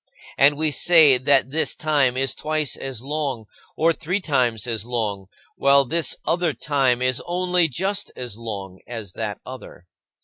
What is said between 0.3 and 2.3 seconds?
And we say that this time